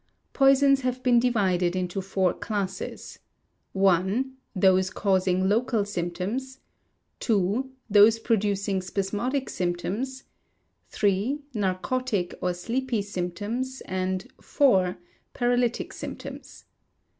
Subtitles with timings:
[0.33, 3.19] Poisons have been divided into four classes:
[3.79, 4.25] i.
[4.55, 6.59] Those causing local symptoms.
[7.29, 7.65] ii.
[7.87, 10.23] Those producing spasmodic symptoms.
[11.03, 11.43] iii.
[11.53, 14.95] Narcotic or sleepy symptoms; and iv.
[15.35, 16.65] Paralytic symptoms.